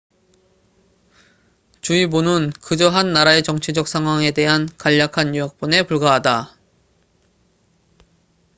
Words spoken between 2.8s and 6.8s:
한 나라의 정치적 상황에 대한 간략한 요약본에 불과하다